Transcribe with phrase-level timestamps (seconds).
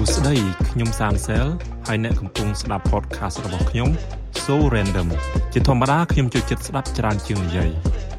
[0.00, 0.36] សួស្តី
[0.70, 1.46] ខ្ញុំសានសែល
[1.86, 3.88] ហើយអ្នកកំពុងស្ដាប់ podcast របស់ខ្ញុំ
[4.44, 5.08] So Random
[5.52, 7.70] ជាធម្មតាខ្ញុំចូលចិត្តស្ដាប់ច្រើនជាងនិយាយ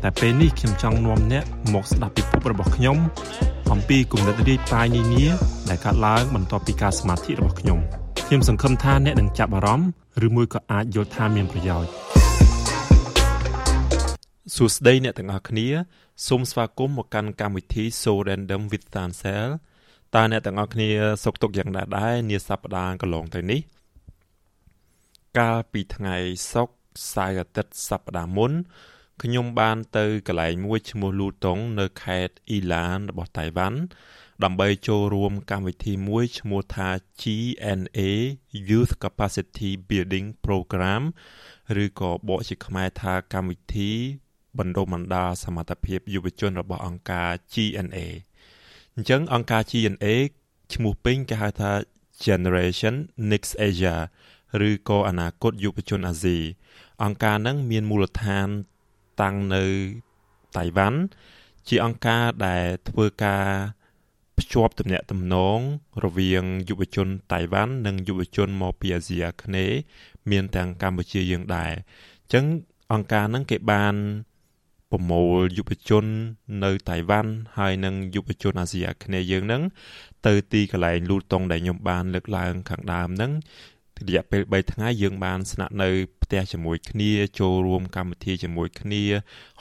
[0.04, 2.98] តែពេលនេះខ្ញុំចង់នាំអ្នកមកស្ដាប់ពិភពរបស់ខ្ញុំ
[3.72, 5.26] អំពីគំនិតរាយប៉ាយនានា
[5.70, 7.80] ដែលកើតឡើងបន្ទាប់ពីការសមាធិរបស់ខ្ញុំ
[8.28, 9.90] ខ្ញុំសង្ឃឹមថាអ្នកនឹងចាប់អារម្មណ៍
[10.28, 11.90] ឬមួយក៏អាចយល់ថាមានប្រយោជន៍
[14.56, 15.68] សួស្តីអ្នកទាំងអស់គ្នា
[16.28, 19.50] សូមស្វាគមន៍មកកាន់កម្មវិធី So Random with Tansel
[20.16, 20.90] តើអ្នកទាំងអស់គ្នា
[21.24, 23.62] សុខទុក្ខយ៉ាងណាដែរនាសប្តាហ៍កន្លងទៅនេះ
[25.38, 26.16] កាលពីថ្ងៃ
[26.54, 26.76] សុក្រ
[27.14, 28.52] សៅរ៍អាទិត្យសប្តាហ៍មុន
[29.24, 33.80] ខ្ញុំបានទៅកន្លែងមួយឈ្មោះលូតុង នៅខេត្តអ៊ីឡានរបស់តៃវ៉ាន់
[34.44, 36.90] ដើម្បីចូលរួមកម្មវិធីមួយឈ្មោះថា
[37.22, 38.00] GNA
[38.70, 41.04] Youth Capacity Building Program
[41.84, 43.92] ឬក៏បកជាខ្មែរថាកម្មវិធី
[44.58, 47.98] បណ្ដុំបណ្ដាសមត្ថភាពយុវជនរបស់អង្គការ GNA
[49.00, 50.06] អញ្ចឹងអង្គការ GNA
[50.74, 51.72] ឈ្មោះពេញគេហៅថា
[52.26, 52.96] Generation
[53.32, 53.96] Next Asia
[54.68, 56.38] ឬក៏អនាគតយុវជនអាស៊ី
[57.04, 58.48] អង្គការហ្នឹងមានមូលដ្ឋាន
[59.22, 59.66] តាំងនៅ
[60.58, 61.00] តៃវ៉ាន់
[61.68, 63.46] ជាអង្គការដែលធ្វើការ
[64.38, 65.60] ភ្ជាប់ទំនាក់ទំនង
[66.04, 69.78] រវាងយុវជនតៃវ៉ាន់និងយុវជនមកពីអាស៊ីអាគ្នេយ៍
[70.32, 72.46] មានទាំងកម្ពុជាយើងដែរអញ្ចឹង
[72.94, 73.96] អង្គការហ្នឹងគេបាន
[74.92, 76.06] ប្រមូលយុវជន
[76.64, 79.64] នៅតៃវ៉ាន់ហើយនិងយុវជនអាស៊ីអាគ្នេយ៍យើងហ្នឹង
[80.28, 83.32] ទៅទីកន្លែងលូតុងដែលខ្ញុំបានលើកឡើងខាងដើមហ្នឹង
[84.08, 85.90] រយៈពេល3ថ្ងៃយើងបានស្នាក់នៅ
[86.24, 89.04] ផ្ទះជាមួយគ្នាចូលរួមកម្មវិធីជាមួយគ្នា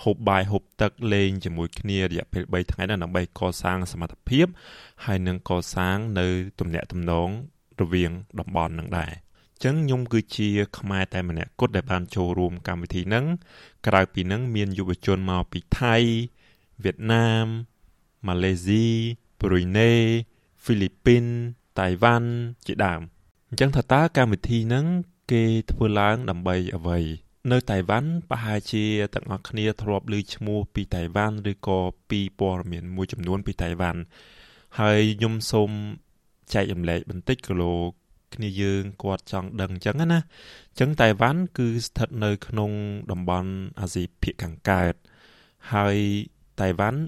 [0.02, 4.46] ហូបបាយហូបទឹកលេងជាមួយគ្នារយៈពេល3ថ្ងៃហ្នឹងដើម្បីកសាងសមត្ថភាព
[5.04, 6.26] ហើយនឹងកសាងនៅ
[6.60, 7.28] ទំនាក់ទំនង
[7.80, 9.12] រវាងតំបន់នឹងដែរ
[9.64, 13.24] ចឹងខ្ញុំគឺជាខ្មែរតែម្នាក់គត់ដែលបានចូលរួមកម្មវិធីហ្នឹង
[13.86, 15.96] ក្រៅពីហ្នឹងមានយុវជនមកពីថៃ
[16.84, 17.46] វៀតណាម
[18.26, 18.86] ម៉ាឡេស៊ី
[19.40, 19.92] ប្រុយណេ
[20.62, 21.24] ហ្វីលីពីន
[21.80, 22.30] តៃវ៉ាន់
[22.66, 23.00] ជាដើម
[23.48, 24.86] អញ្ចឹងថាតើកម្មវិធីហ្នឹង
[25.32, 26.98] គេធ្វើឡើងដើម្បីអ្វី
[27.52, 28.84] នៅតៃវ៉ាន់ប្រហែលជា
[29.14, 31.78] ទាំងអស់គ្នាធ្លាប់ឮឈ្មោះពីតៃវ៉ាន់ឬក៏
[32.10, 34.00] ពីព័ត៌មានមួយចំនួនពីតៃវ៉ាន់
[34.80, 35.70] ហើយខ្ញុំសូម
[36.54, 37.74] ចែករំលែកបន្តិចគីឡូ
[38.34, 42.70] គ្នាយើងគាត់ចង់ដឹងអញ្ចឹងណាអញ្ចឹងតៃវ៉ាន់គឺស្ថិតនៅក្នុង
[43.10, 43.50] តំបន់
[43.80, 44.94] អាស៊ីភាគខាងកើត
[45.72, 45.96] ហើយ
[46.60, 47.00] តៃវ៉ាន់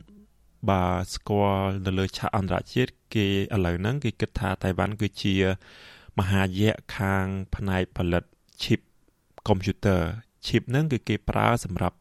[0.71, 5.35] បើស្គាល់នៅលើឆាកអន្តរជាតិគេឥឡូវហ្នឹងគេគិតថាតៃវ៉ាន់គឺជា
[6.19, 8.25] មហាយៈខាងផ្នែកផលិត
[8.63, 8.81] chip
[9.49, 10.01] computer
[10.47, 11.97] chip ហ្នឹងគឺគេប្រើសម្រាប់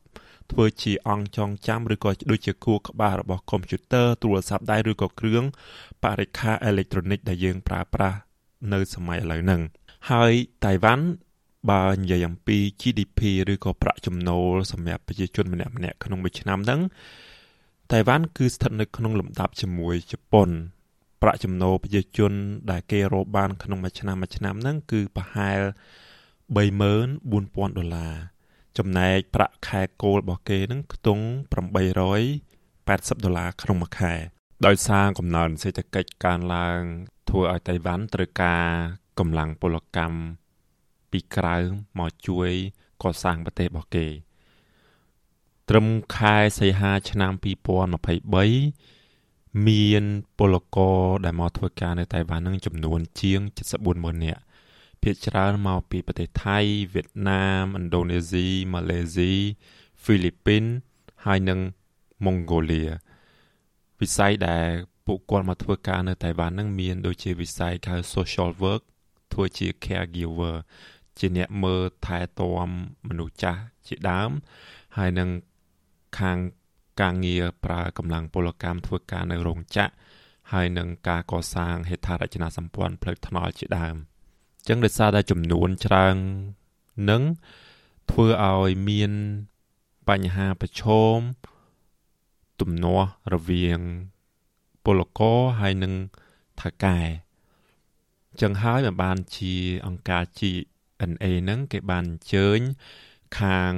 [0.52, 5.44] ធ្វើជាអង្គចងចាំឬក៏ដូចជាគួរក្បាលរបស់កុំព្យូទ័រទូរស័ព្ទដៃឬក៏គ្រឿង
[6.04, 8.18] បរិក្ខារអេឡិចត្រូនិកដែលយើងប្រើប្រាស់
[8.74, 9.62] នៅសម័យឥឡូវហ្នឹង
[10.12, 10.32] ហើយ
[10.66, 11.06] តៃវ៉ាន់
[11.72, 13.20] បើនិយាយអំពី GDP
[13.52, 16.82] ឬក៏ប្រាក់ចំណូលសម្រាប់ប្រជាជនម្នាក់ម្នាក់ក្នុងមួយឆ្នាំហ្នឹង
[17.92, 20.50] តៃវ៉ាន់គឺស្ថិតនៅក្នុងលំដាប់ជាមួយជប៉ុន
[21.22, 22.34] ប្រាក់ចំណូលប្រជាជន
[22.72, 25.62] ដែលគេរកបាន ក្នុងមួយឆ្នាំមួយឆ្នាំហ្នឹងគឺប្រហែល
[26.56, 28.16] 34000ដុល្លារ
[28.78, 31.24] ចំណែកប្រាក់ខែគោលរបស់គេហ្នឹងខ្ទង់
[32.44, 34.14] 880ដុល្លារក្នុងមួយខែ
[34.68, 36.82] ដោយសារកំណើនសេដ្ឋកិច្ចកើនឡើង
[37.30, 38.66] ធ្វើឲ្យតៃវ៉ាន់ត្រូវការ
[39.20, 40.18] កម្លាំងពលកម្ម
[41.12, 41.56] ពីក្រៅ
[42.00, 42.52] មកជួយ
[43.04, 44.08] កសាងប្រទេសរបស់គេ
[45.70, 47.32] ត្រឹមខែសីហាឆ្នាំ
[48.90, 50.04] 2023មាន
[50.38, 53.40] ពលករដែលមកធ្វើការនៅតៃវ៉ាន់នឹងចំនួនជាង
[53.84, 54.42] 740,000នាក់
[55.02, 56.58] ភាគច្រើនមកពីប្រទេសថៃ
[56.94, 59.32] វៀតណាមឥណ្ឌូនេស៊ីម៉ាឡេស៊ី
[60.04, 60.64] ហ្វីលីពីន
[61.26, 61.60] ហើយនិង
[62.26, 62.84] ម៉ុងហ្គោលី
[64.02, 64.68] វិស័យដែល
[65.06, 68.82] ពួកគាត់មកធ្វើការនៅតៃវ៉ាន់នឹងមានដូចជាវិស័យហៅ social work
[69.34, 70.58] ធ្វើជា caregiver
[71.18, 72.70] ជាអ្នកមើលថែទាំ
[73.08, 74.32] មនុស្សចាស់ជាដើម
[74.98, 75.30] ហើយនឹង
[76.20, 76.38] ខាង
[77.02, 79.94] ការងារប្រើកម្លាំងពលកម្មធ្វើការនៅរោងចក្រ
[80.52, 86.16] ហើយនឹងការកសាងហេដ្ឋារចនាសម្ព័ន្ធផ្លូវថ្នល់ជាដើមអញ្ចឹងដោយសារតែចំនួនច្រើន
[87.10, 87.24] នឹង
[88.12, 89.12] ធ្វើឲ្យមាន
[90.10, 90.84] បញ្ហាប្រឈ
[91.16, 91.18] ម
[92.62, 93.80] ទំនាស់រវាង
[94.86, 95.94] ពលករហើយនឹង
[96.62, 97.00] ថៅកែ
[98.30, 99.56] អញ្ចឹងហើយបានបានជា
[99.88, 102.60] អង្គការ GNA ហ្នឹងគេបានអញ្ជើញ
[103.40, 103.74] ខាង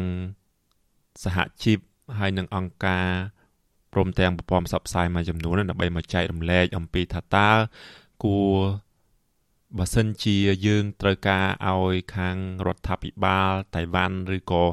[1.23, 1.79] សហជីព
[2.19, 3.09] ហើយនឹងអង្គការ
[3.93, 7.49] ព្រមទាំងប្រព័ន្ធផ្សព្វផ្សាយមួយចំនួនដើម្បីមកចែករំលែកអំពីថាតើ
[8.23, 8.55] គួរ
[9.77, 14.63] បើសិនជាយើងត្រូវការឲ្យខាងរដ្ឋាភិបាលតៃវ៉ាន់ឬក៏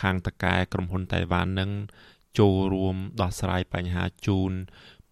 [0.00, 1.70] ខាងតកែក្រុមហ៊ុនតៃវ៉ាន់នឹង
[2.38, 4.52] ចូលរួមដោះស្រាយបញ្ហាជូន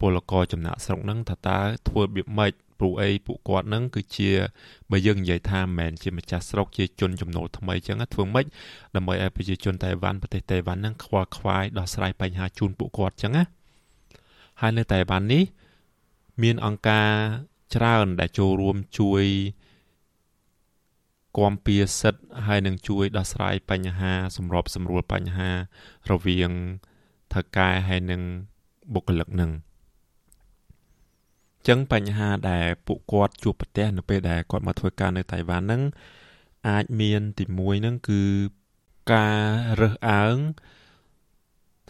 [0.01, 1.59] ពលករចំណាក់ស្រុកនឹងថាតើ
[1.89, 4.31] ធ្វើរបៀបម៉េចព្រោះអីពួកគាត់នឹងគឺជា
[4.91, 8.47] បើយើងនិយាយថាមិនមែនជាម្ចាស់ស្រុកជាជនចំណូលថ្មីចឹងធ្វើម៉េច
[8.97, 13.45] ដើម្បីឲ្យប្រជាជនតៃវ៉ាន់ប្រទេសតៃវ៉ាន់នឹងខ្វល់ខ្វាយដោះស្រាយបញ្ហាជូនពួកគាត់ចឹងណា
[14.61, 15.45] ហើយនៅតៃវ៉ាន់នេះ
[16.43, 17.11] មានអង្គការ
[17.75, 19.25] ច្រើនដែលចូលរួមជួយ
[21.39, 25.51] គាំពៀសិទ្ធហើយនឹងជួយដោះស្រាយបញ្ហាសម្របសម្រួលបញ្ហា
[26.11, 26.53] រវាង
[27.35, 28.23] ថៅកែហើយនឹង
[28.95, 29.51] បុគ្គលិកនឹង
[31.69, 35.83] ចឹងបញ្ហាដែលពួកគាត់ជួបប្រទះនៅពេលដែលគាត់មកធ្វើការនៅតៃវ៉ាន់ហ្នឹង
[36.69, 38.23] អាចមានទី1ហ្នឹងគឺ
[39.13, 39.43] ការ
[39.81, 40.37] រើសអើង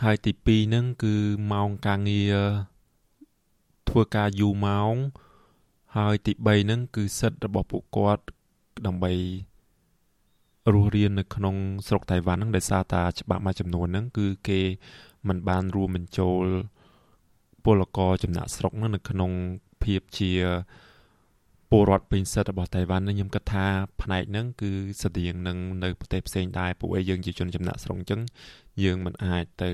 [0.05, 1.15] ហើយទី2ហ្នឹងគឺ
[1.53, 2.37] ម៉ោងការងារ
[3.89, 4.95] ធ្វើការយូរម៉ោង
[5.97, 8.23] ហើយទី3ហ្នឹងគឺសិទ្ធិរបស់ពួកគាត់
[8.87, 9.13] ដើម្បី
[10.73, 14.61] រស់រាននៅក្នុងស្រុកតៃវ៉ាន់ហ្នឹងដោយសារតាច្បាប់មួយចំនួនហ្នឹងគឺគេ
[15.29, 16.45] មិនបានរួមបញ្ចូល
[17.65, 19.31] ពលករចំណាក់ស្រុកហ្នឹងនៅក្នុង
[19.83, 20.33] ភាពជា
[21.71, 23.67] ពលរដ្ឋពេញសិទ្ធិរបស់តៃវ៉ាន់ខ្ញុំគិតថា
[24.03, 24.71] ផ្នែកហ្នឹងគឺ
[25.03, 28.21] ស្តៀងនឹងនៅប្រទេសផ្សេងដែរពួកឯងយើងជាជនចំណាក់ស្រុកអញ្ចឹង
[28.83, 29.71] យើងមិនអាចទៅ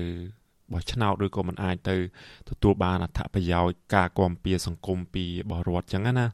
[0.71, 1.95] បោះឆ្នោតឬក៏មិនអាចទៅ
[2.49, 6.27] ទទួលបានអត្ថប្រយោជន៍ការគាំពៀសង្គមពីរបស់រដ្ឋអញ្ចឹងណា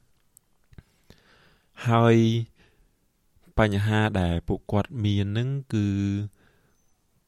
[1.89, 2.17] ហើយ
[3.59, 5.87] បញ្ហាដែលពួកគាត់មាននឹងគឺ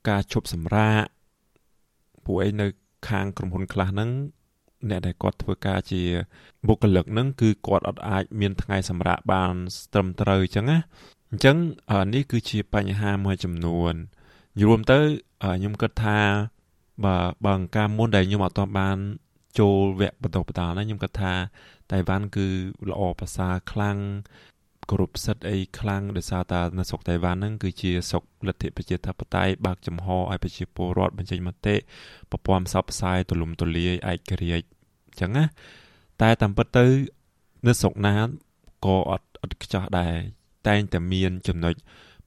[0.09, 1.03] ការឈប់សម្រាក
[2.25, 2.67] ពួកឯងនៅ
[3.09, 4.09] ខាងក្រុមហ៊ុនខ្លះហ្នឹង
[4.89, 6.03] អ្នកដែលគាត់ធ្វើការជា
[6.67, 9.53] បុគ្គលិកហ្នឹងគឺគាត់អត់អាចមានថ្ងៃសម្រាកបាន
[9.93, 10.77] ត្រឹមត្រូវអញ្ចឹងណា
[11.31, 11.57] អញ្ចឹង
[12.13, 13.93] នេះគឺជាបញ្ហាមួយចំនួន
[14.61, 14.99] រួមទៅ
[15.41, 16.19] ខ្ញុំគិតថា
[17.05, 18.97] បើបើអង្គការមុនដែលខ្ញុំអត់ទាន់បាន
[19.59, 21.33] ចូលវគ្គបន្តបន្តណាខ្ញុំគិតថា
[21.91, 22.47] តៃវ៉ាន់គឺ
[22.89, 23.97] ល្អប្រសើរខ្លាំង
[24.91, 31.75] គោរពសិទ្ធិអីខ្លាំងដោយសារតែនៅស្រុកតៃវ៉ាន់ហ្នឹងគឺជាស្រុកលទ្ធិប្រជាធិបតេយ្យបើកចំហឲ្យប្រជាពលរដ្ឋបញ្ចេញមតិ
[32.31, 34.65] ប្រព័ន្ធផ្សព្វផ្សាយទូលំទូលាយឯករាជ្យ
[35.09, 35.45] អញ្ចឹងណា
[36.21, 36.85] តែតាមពិតទៅ
[37.67, 38.13] នៅស្រុកណា
[38.85, 40.15] ក៏អត់អត់ខ្ចោះដែរ
[40.67, 41.73] តែងតែមានចំណុច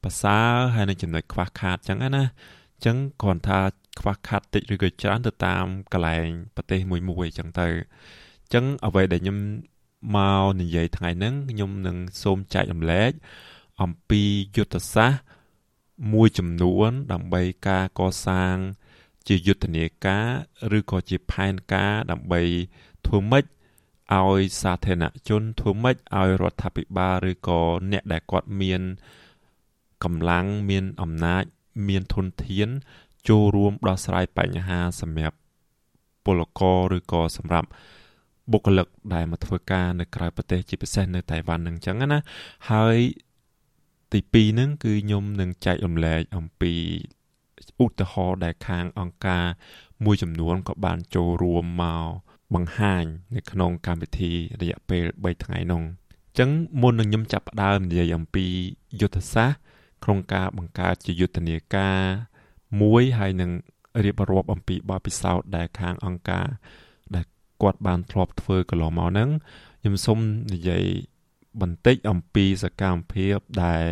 [0.02, 3.60] ប្រសើរហើយនឹងចំណុចខ្វះខាតអញ្ចឹងណាអញ្ចឹងគ្រាន់ថា
[4.00, 6.26] ខ្វះខាតតិចឬក៏ច្រើនទៅតាមកន្លែង
[6.56, 9.38] ប្រទេសមួយមួយអញ្ចឹងទៅអញ្ចឹងអ្វីដែលខ្ញុំ
[10.14, 13.12] មកនិយាយថ្ងៃហ្នឹងខ្ញុំនឹងសូមចែករំលែក
[13.82, 14.22] អំពី
[14.56, 15.20] យុទ្ធសាស្ត្រ
[16.12, 18.56] មួយចំនួន ដើម្បីការកសាង
[19.28, 20.28] ជាយុទ្ធនាការ
[20.78, 22.42] ឬក៏ជាផែនការដើម្បី
[23.06, 23.44] ធ្វើម៉េច
[24.14, 27.60] ឲ្យសាធារណជនធ្វើម៉េចឲ្យរដ្ឋាភិបាលឬក៏
[27.90, 28.82] អ្នកដែលគាត់មាន
[30.04, 31.44] កម្លាំងមានអំណាច
[31.88, 32.68] មានធនធាន
[33.28, 35.36] ចូលរួមដោះស្រាយបញ្ហាសម្រាប់
[36.24, 37.68] ពលករឬក៏សម្រាប់
[38.52, 42.20] បុគ្គលិកដែលមកធ្វើការនៅក្រៅប្រទេសជាពិសេសនៅតៃវ៉ាន់នឹងអញ្ចឹងណា
[42.70, 42.98] ហើយ
[44.12, 46.74] ទី2ហ្នឹងគឺខ្ញុំនឹងចែករំលែកអំពី
[47.84, 49.44] ឧទាហរណ៍ដែលខាងអង្គការ
[50.04, 52.06] មួយចំនួនក៏បានចូលរួមមក
[52.54, 53.04] បង្ហាញ
[53.36, 56.50] នៅក្នុងកម្មវិធីរយៈពេល3ថ្ងៃនោះអញ្ចឹង
[56.82, 58.46] មុននឹងខ្ញុំចាប់ផ្ដើមនិយាយអំពី
[59.00, 59.58] យុទ្ធសាស្ត្រ
[60.04, 62.00] ក្នុងការបង្កើតជាយុទ្ធនាការ
[62.82, 63.50] មួយហើយនឹង
[64.04, 66.83] រៀបរាប់អំពីបទពិសោធន៍ដែលខាងអង្គការដែល
[67.62, 69.30] គាត់បានធ្លាប់ធ្វើកន្លងមកហ្នឹង
[69.80, 70.18] ខ្ញុំសូម
[70.52, 70.84] និយាយ
[71.60, 73.84] បន្តិចអំពីសកម្មភាពដែល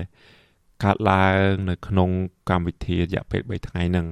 [0.84, 2.10] កើតឡើងនៅក្នុង
[2.50, 4.06] កម្មវិធីរយៈពេល3ថ្ងៃហ្នឹង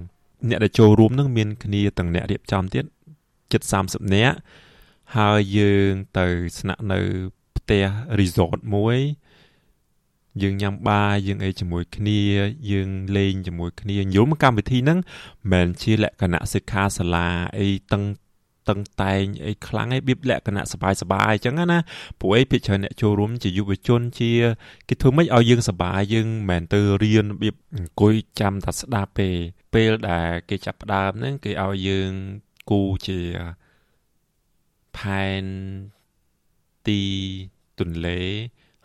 [0.49, 2.85] អ្នកដែលចូលរួមនឹងមានគ្នាទាំងអ្នករៀបចំទៀត
[3.53, 4.37] ជិត30នាក់
[5.17, 6.27] ហើយយើងទៅ
[6.59, 7.01] ស្នាក់នៅ
[7.57, 7.85] ផ្ទះ
[8.19, 8.99] resort មួយ
[10.43, 12.21] យើងញ៉ាំបាយយើងអីជាមួយគ្នា
[12.71, 14.99] យើងលេងជាមួយគ្នាយល់មកកម្មវិធីហ្នឹង
[15.53, 18.03] មិនមែនជាលក្ខណៈសិក្ខាសាលាអីតឹង
[18.70, 21.80] តឹងតែងអីខ្លាំងឯងបៀបលក្ខណៈសบายសบายអញ្ចឹងណា
[22.20, 24.32] ព្រោះអីភាគច្រើនអ្នកចូលរួមជាយុវជនជា
[24.90, 29.30] គេធ្វើម៉េចឲ្យយើងសบายយើងមិនមែនទៅរៀនរបៀបអង្គុយចាំតែស្ដាប់ទេ
[29.74, 32.12] ពេលដែលគេចាប់ផ្ដើមហ្នឹងគេឲ្យយើង
[32.70, 33.20] គូជា
[34.98, 35.44] ផែន
[36.88, 37.02] ទី
[37.80, 38.20] ទន្លេ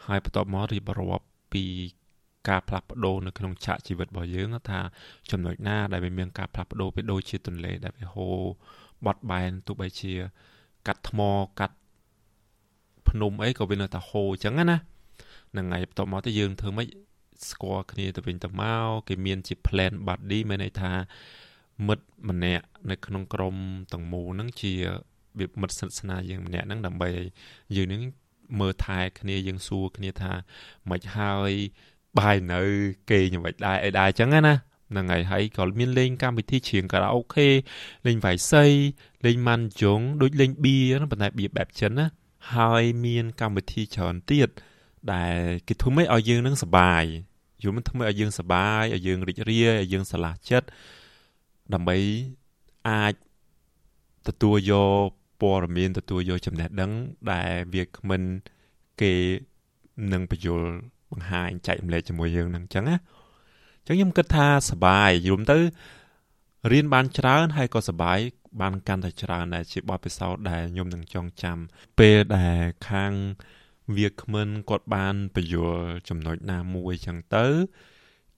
[0.06, 1.64] ហើយបន្ទាប់មករៀបរាប់ពី
[2.49, 4.80] ការផ្លាស់ប្ដូរនៅក្នុងឆាកជីវិតរបស់យើងថា
[5.30, 8.40] ចំណុចណាដែលវាមានការផ្លាស់ប្ដូរវាដូចជាទន្លេដែលវាហូរ
[9.05, 10.13] បត់បែនទោះបីជា
[10.87, 11.19] កាត់ថ្ម
[11.59, 11.77] កាត់
[13.09, 14.77] ភ្នំអីក៏វានៅតែហូរអញ្ចឹងណា
[15.51, 16.87] ហ្នឹងហើយបន្ទាប់មកទៅយើងធ្វើម៉េច
[17.49, 20.91] ស្គាល់គ្នាទៅវិញទៅមកគេមានជា plan buddy មានន័យថា
[21.87, 23.55] មិត្តម្នាក់នៅក្នុងក្រុម
[23.93, 24.73] ទាំងមូលហ្នឹងជា
[25.39, 27.09] វាមិត្តស្និទ្ធស្នាលយើងម្នាក់ហ្នឹងដើម្បី
[27.75, 28.01] យើងនឹង
[28.59, 30.31] មើលថែគ្នាយើងសួរគ្នាថា
[30.89, 31.51] មិនហើយ
[32.19, 32.61] បាយនៅ
[33.09, 34.55] គេយ៉ាងម៉េចដែរអីដែរអញ្ចឹងណា
[34.92, 37.48] ហ្នឹងហើយហើយក៏មានលេងកម្មវិធីច្រៀងខារ៉ាអូខេ
[38.06, 38.65] លេងវាយសី
[39.25, 42.06] លេងម៉ាន់ជុងដូចលេងបៀណាប៉ុន្តែបៀបែបចិនណា
[42.56, 44.50] ហើយមានកម្មវិធីច្រើនទៀត
[45.13, 45.38] ដែល
[45.68, 47.04] គេធ្វើម៉េចឲ្យយើងនឹងសប្បាយ
[47.63, 50.68] យល់មិនធ្វើម៉េចឲ្យយើងសប្បាយឲ្យយើងរីករាយឲ្យយើងស្រឡះចិត្ត
[51.74, 51.98] ដើម្បី
[52.89, 53.13] អាច
[54.27, 54.74] ទទួលយ
[55.06, 55.10] ក
[55.42, 56.92] ព័ត៌មានទទួលយកចំណេះដឹង
[57.32, 58.22] ដែលវាគ្មិន
[59.01, 59.13] គេ
[60.13, 60.62] នឹងបញ្យល
[61.12, 62.96] បង្ហាញចែករំលែកជាមួយយើងនឹងអញ្ចឹងណា
[63.88, 65.60] អញ្ចឹងខ្ញុំគិតថាសបាយយល់ទៅ
[66.72, 68.20] រៀនបានច្រើនហើយក៏សបាយ
[68.62, 71.58] បានកាន់តែច្រើនដែរជាបទពិសោធន៍ដែលខ្ញុំនឹងចងចាំ
[72.00, 73.13] ពេលដែលខាង
[73.96, 77.46] វាគ្មិនគាត់បានបញ្យល់ចំណុចណាមួយចឹងទៅ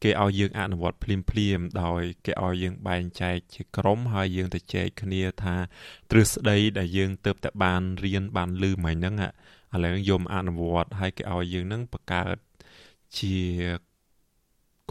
[0.04, 5.56] គេឲ្យយើងអនុវត្តភ្លាមភ្លាមដោយគេឲ្យយើងបែងចែកជាក្រុមហើយយើងទៅចែកគ្នាថា
[6.12, 9.16] ទ្រឹស្ដីដែលយើងទៅតែបានរៀនបានលឺមិញហ្នឹង
[9.75, 12.38] ឥឡូវយកអនុវត្តហើយគេឲ្យយើងហ្នឹងបង្កើត
[13.18, 13.36] ជា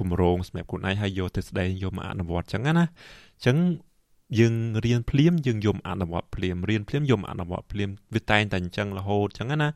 [0.01, 3.57] គម្រោងសម្រាប់ខ្លួនឯងហើយយកទ្រឹស្ដីយកមកអនុវត្តចឹងណាអញ្ចឹង
[4.39, 9.69] យើងរៀនភ្លាមយើងយំអនុវត្តភ្លាមរៀនភ្លាមយំអនុវត្តភ្លាមវាតែងតែអញ្ចឹងរហូតអញ្ចឹងណា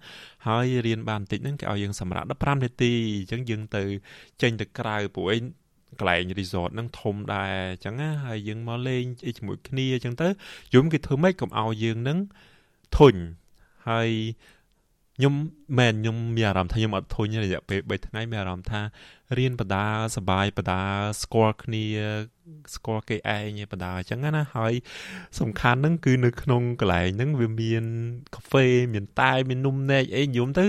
[0.46, 3.82] ហើយរៀនបានបន្តិចហ្នឹងគេឲ្យយើងសម្រាប់15នាទីអញ្ចឹងយើងទៅ
[4.42, 5.42] ចេញទៅក្រៅព្រោះឯង
[5.98, 10.28] កន្លែង resort ហ្នឹងធំដែរអញ្ចឹងណាហើយយើងមកលេងអីជាមួយគ្នាអញ្ចឹងទៅ
[10.74, 12.18] យំគេធ្វើម៉េចកុំឲ្យយើងហ្នឹង
[12.98, 13.14] ធុញ
[13.88, 14.10] ហើយ
[15.20, 15.36] ខ្ញុំ
[15.78, 18.80] មែនខ្ញុំមានអារម្មណ៍ថាខ្ញុំអត់ធុញរយៈពេល3ថ្ងៃមានអារម្មណ៍ថា
[19.38, 19.86] រៀនបដា
[20.16, 20.82] សបាយបដា
[21.22, 21.84] ស្គាល់គ្នា
[22.74, 24.72] ស្គាល់គេឯងបដាអញ្ចឹងណាហើយ
[25.40, 27.84] សំខាន់ហ្នឹងគឺនៅក្នុងកន្លែងហ្នឹងវាមាន
[28.34, 30.64] កាហ្វេមានតែមាននំនែកអីយំទៅ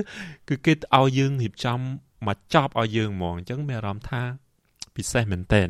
[0.49, 1.79] គឺគេឲ្យយើងរៀបចំ
[2.27, 4.21] មកចប់ឲ្យយើងហ្មងអញ្ចឹងមានអារម្មណ៍ថា
[4.95, 5.69] ពិសេសមែនតែន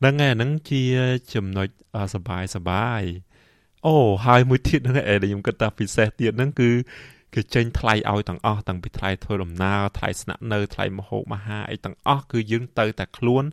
[0.00, 0.82] ហ្នឹងហើយហ្នឹងជា
[1.34, 1.68] ចំណុច
[2.14, 3.02] សបាយសបាយ
[3.86, 3.94] អូ
[4.26, 6.70] ហើយមួយទៀតហ្នឹងឯងដែលខ្ញុំគិតថាពិសេសទៀតហ្នឹងគឺ
[7.34, 13.44] គេចេញថ្លៃឲ្យទាំងអស់តាំងពីថ្លៃធ្វើដំណើរថ្លៃស្នាក់នៅថ្លៃមហូបអាហារអីទាំងអស់គឺយើងទៅតែខ្លួន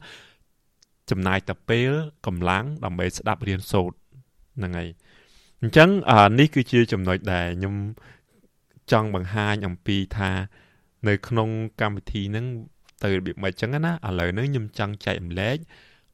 [1.10, 1.92] ចំណាយតែពេល
[2.26, 3.98] កម្លាំងដើម្បីស្ដាប់រៀនសូត្រ
[4.58, 4.90] ហ្នឹងហើយ
[5.62, 5.90] អញ្ចឹង
[6.40, 7.76] នេះគឺជាចំណុចដែលខ្ញុំ
[8.92, 10.32] ចង់បង្ហាញអំពីថា
[11.08, 11.50] នៅក្នុង
[11.82, 12.46] កម្មវិធីហ្នឹង
[13.04, 15.58] ទៅរបៀបម៉េចចឹងណាឥឡូវនេះខ្ញុំចង់ចែករំលែក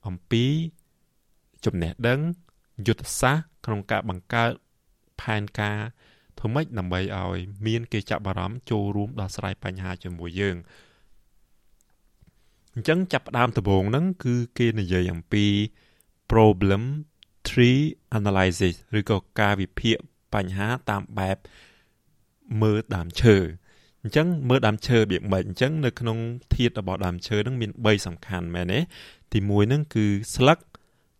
[0.07, 0.45] អំពី
[1.65, 2.19] ចំណេះដឹង
[2.87, 4.51] យុទ្ធសាស្ត្រក្នុងការបង្កើត
[5.21, 5.77] ផែនការ
[6.43, 10.57] ធ្វើម៉េចដើម្បីឲ្យមានគេចាប់អារម្មណ៍ចូលរួមដោះស្រាយបញ្ហាជាមួយយើង
[12.73, 15.45] អញ្ចឹងចាប់ផ្ដើមដំបូងហ្នឹងគឺគេនិយាយអំពី
[16.31, 16.81] problem
[17.47, 17.81] tree
[18.17, 19.95] analysis ឬក៏ការវិភាគ
[20.33, 21.37] បញ្ហាតាមបែប
[22.61, 23.35] មើលដើមឈើ
[24.01, 26.17] អញ្ចឹងមើលដើមឈើរបៀបម៉េចអញ្ចឹងនៅក្នុង
[26.55, 28.79] ធាតុរបស់ដើមឈើហ្នឹងមាន3សំខាន់មែនទេ
[29.33, 30.59] ទី1ហ្នឹងគឺស្លឹក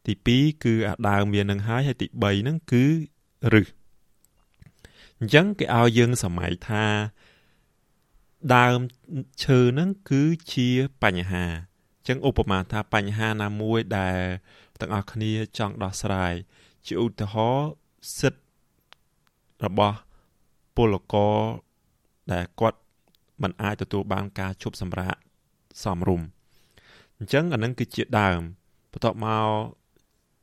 [0.05, 2.85] ទី2គឺអាដើមវានឹងហើយហើយទី3ហ្នឹងគឺ
[3.53, 3.82] ឫស
[5.23, 6.85] អញ្ចឹងគេឲ្យយើងសម័យថា
[8.55, 8.79] ដើម
[9.43, 10.69] ឈើហ្នឹងគឺជា
[11.03, 11.45] បញ្ហា
[11.97, 14.19] អញ្ចឹងឧបមាថាបញ្ហាណាមួយដែល
[14.79, 16.33] ទាំងអស់គ្នាចង់ដោះស្រាយ
[16.85, 17.69] ជាឧទាហរណ៍
[18.17, 18.41] សិទ្ធិ
[19.65, 19.97] របស់
[20.75, 21.37] ពលករ
[22.31, 22.79] ដែលគាត់
[23.41, 25.15] មិនអាចទទួលបានការជប់សម្រាក
[25.83, 26.27] សមរម្យ
[27.17, 28.39] អញ្ចឹងអានឹងគឺជាដើម
[28.91, 29.49] បន្ទាប់មក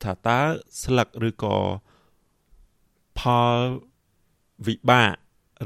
[0.03, 0.39] ថាតើ
[0.81, 1.57] ស្លឹកឬក៏
[3.19, 3.21] ផ
[3.53, 3.55] ល
[4.67, 5.13] វិបាក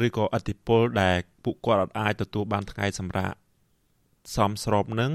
[0.06, 3.38] ឬក៏អតិពលដែលពួកគាត់អាចទទួលបានថ្ងៃសម្រាប់
[4.36, 5.14] សមស្របនឹង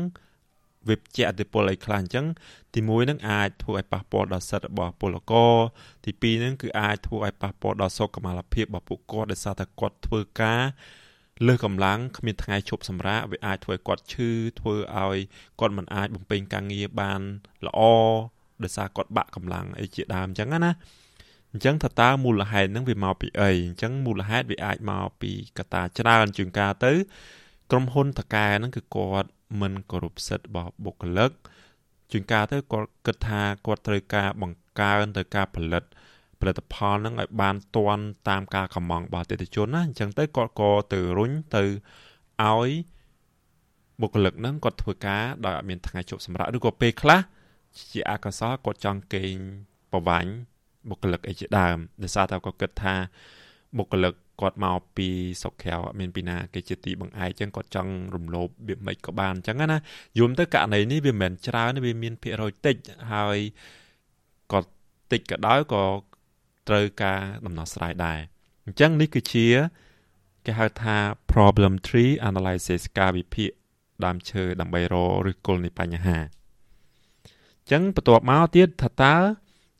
[0.88, 2.26] វាជាអតិពលអីខ្លះអញ្ចឹង
[2.74, 5.54] ទី1នឹងអាចធ្វើឲ្យប៉ះពាល់ដល់សិទ្ធិរបស់ពលករ
[6.04, 10.62] ទី2នឹងគឺអាចធ្វើឲ្យប៉ះពាល់ដល់សុខុមាលភាពរបស់ពួកគាត់ដោយសារតែគាត់ធ្វើការ
[11.46, 14.28] លើសកម្លាំងគ្មានថ្ងៃជប់សម្រាកវាអាចធ្វើឲ្យគាត់ឈឺ
[14.60, 15.18] ធ្វើឲ្យ
[15.60, 17.20] គាត់មិនអាចបំពេញការងារបាន
[17.66, 17.80] ល្អ
[18.62, 20.72] ដោយសារគាត់បាក់កម្លាំងអីជាដើមអញ្ចឹងណា
[21.52, 26.92] អញ្ចឹងថាតើមូលហេតុហ្នឹងវាមកពីអីអញ្ចឹងមូលហេតុវាអាចមកពីកត្តាច្រើនជាងការទៅ
[27.70, 29.28] ក្រុមហ៊ុនតកែហ្នឹងគឺគាត់
[29.60, 31.30] មិនគោរពសិទ្ធិរបស់បុគ្គលិក
[32.12, 35.84] ជាងការទៅគាត់គិតថាគាត់ត្រូវការបង្កើនទៅការផលិត
[36.40, 41.64] ផលិតផលហ្នឹងឲ្យបានទាន់តាមការកម្មង់របស់អតិថិជនណាអញ្ចឹងទៅគាត់ក៏ទៅរុញទៅ
[42.42, 42.70] ឲ្យ
[44.00, 47.20] បុគ្គលិកហ្នឹងគាត់ធ្វើការដោយអត់មានថ្ងៃជប់សម្រាប់ឬក៏ពេលខ្លះ
[47.92, 49.36] ជាអកុសលគាត់ចង់កេង
[49.92, 50.32] ប្រវាញ់
[50.88, 52.94] បុគ្គលិកអីជាដើមដោយសារតែគាត់គិតថា
[53.78, 55.08] បុគ្គលិកគាត់មកពី
[55.40, 59.78] ស្រុកក្រៅអត់មានពីណាគេជាទីបង្អែកអញ្ចឹងគាត់ចង់រំលោភវាមិនក៏បានអញ្ចឹងណា
[60.18, 62.76] យល់ទៅករណីនេះវាមិនមែនច្រើនវាមានភាគរយតិច
[63.12, 63.38] ហើយ
[64.52, 64.70] គាត់
[65.12, 65.84] តិចក៏ដោយក៏
[66.68, 68.18] ត្រូវការដំណោះស្រាយដែរ
[68.66, 69.46] អញ្ចឹងនេះគឺជា
[70.46, 70.96] គេហៅថា
[71.32, 73.50] problem tree analysis ការវិភាគ
[74.04, 76.18] ដើមឈើដើម្បីរកឬគល់នៃបញ្ហា
[77.60, 79.14] អញ្ចឹងបន្ទាប់មកទៀតថាតើ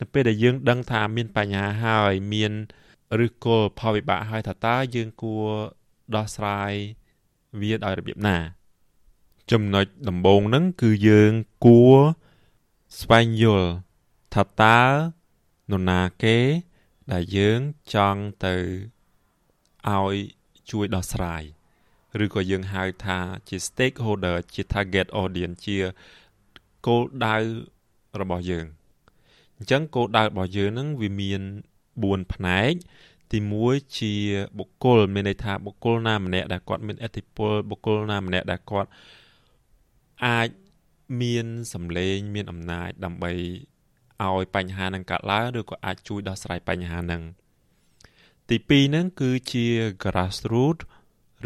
[0.00, 2.52] នៅពេលដែលយើងដឹងថាមានបញ្ហាហើយមាន
[3.24, 5.46] ឬគល់ផលវិបាកហើយថាតើយើងគួរ
[6.16, 6.72] ដោះស្រាយ
[7.60, 8.38] វាដោយរបៀបណា
[9.50, 11.32] ចំណុចដំបូងហ្នឹងគឺយើង
[11.64, 11.98] គួរ
[13.00, 13.70] ស្វែងយល់
[14.34, 14.80] ថាតើ
[15.70, 16.38] នរណាគេ
[17.12, 17.60] ដែលយើង
[17.94, 18.56] ចង់ទៅ
[19.88, 20.14] ឲ្យ
[20.70, 21.42] ជួយដោះស្រាយ
[22.24, 25.78] ឬក៏យើងហៅថាជា stakeholder ជា target audience ជា
[26.86, 27.36] គោលដៅ
[28.20, 28.66] របស់យើង
[29.60, 31.42] អញ្ចឹងគោលដៅរបស់យើងនឹងវាមាន
[31.86, 32.72] 4ផ្នែក
[33.32, 34.14] ទី1ជា
[34.58, 38.88] បុគ្គលមានន័យថាបុគ្គលណាម្នាក់ដែលគាត់មានអធិពលបុគ្គលណាម្នាក់ដែលគាត់
[40.26, 40.48] អាច
[41.20, 43.32] មានសម្លេងមានអំណាចដើម្បី
[44.24, 47.22] ឲ្យបញ្ហានឹងកើតឡើងឬក៏អាចជួយដោះស្រាយបញ្ហានឹង
[48.48, 49.66] ទី2ហ្នឹងគឺជា
[50.02, 50.84] grassroots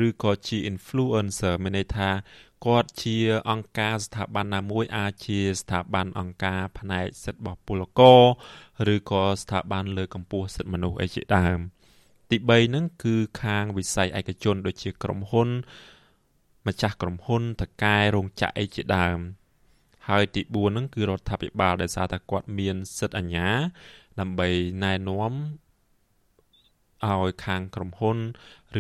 [0.06, 2.10] ឬក៏ជា influencer មានន័យថា
[2.66, 3.16] គាត់ជា
[3.50, 8.22] អង្គការស្ថាប័នណាមួយអាចជាស្ថាប័នអង្គការផ្នែកសិទ្ធិរបស់ពលករ
[8.94, 11.58] ឬក៏ស្ថាប័នលើកម្ពុជាសិទ្ធិមនុស្សអីជាដើម
[12.30, 15.48] ទី3ហ្នឹងគឺខាងវិស័យឯកជន ដូចជាក្រុមហ៊ុន
[16.66, 19.18] ម្ចាស់ក្រុមហ៊ុនតកែរោងចក្រអីជាដើម
[20.08, 23.48] ហើយទី4ហ្នឹងគឺរដ្ឋាភិបាលដែលសារថាគាត់មានសិទ្ធិអាជ្ញា
[24.20, 24.48] ដើម្បី
[24.84, 25.32] ណែនាំ
[27.12, 28.18] ឲ្យខាងក្រុមហ៊ុន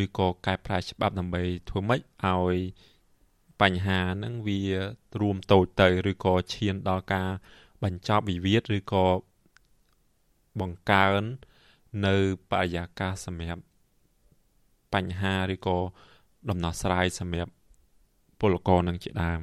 [0.02, 2.56] ឬក៏កែប្រែច្បាប់ដើម្បីធ្វើម៉េចឲ្យ
[3.60, 4.60] បញ្ហាហ្នឹងវា
[5.20, 7.30] រួមតូចទៅឬក៏ឈានដល់ការ
[7.82, 9.06] បញ្ចប់វិវាទឬក៏
[10.60, 11.22] បង្កើន
[12.06, 12.16] នៅ
[12.50, 13.62] បរិយាកាសសម្រាប់
[14.94, 15.78] បញ្ហាឬក៏
[16.50, 17.52] ដំណោះស្រាយសម្រាប់
[18.40, 19.40] ពលករនឹងជាដើម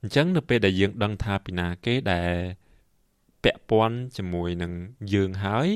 [0.00, 2.34] អញ្ចឹងនៅពេលដែលយើងដឹងថាពីណាគេដែល
[3.44, 4.72] ពាក់ព័ន្ធជាមួយនឹង
[5.14, 5.68] យើងហើយ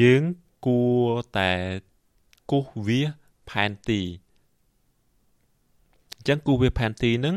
[0.00, 0.22] យើង
[0.66, 1.50] គួរតែ
[2.50, 3.00] គូសវា
[3.50, 4.00] ផែនទី
[6.16, 7.36] អញ្ចឹងគូសវាផែនទីហ្នឹង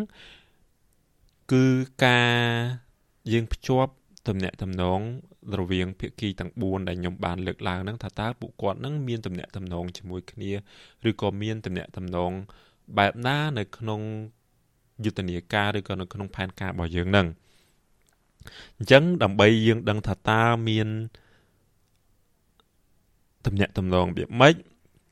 [1.52, 1.66] គឺ
[2.06, 2.36] ការ
[3.32, 3.92] យើងភ្ជាប់
[4.28, 5.02] ទំនាក់ទំនង
[5.60, 10.52] រវាងភាគីទាំង4ដែលខ្ញុំបានលើកឡើងហ្នឹងថាតើពួកគាត់នឹងមានទំនាក់ទំនងជាមួយគ្នា
[11.10, 12.32] ឬក៏មានទំនាក់ទំនង
[12.98, 14.02] បែបណានៅក្នុង
[15.06, 17.28] យុទ្ធនាការឬក៏នៅក្នុងផែនការរបស់យើងនឹង
[18.78, 20.88] អញ្ចឹងដើម្បីយើងដឹងថាតើមាន
[23.46, 24.56] ទំនាក់ទំនងវាម៉េច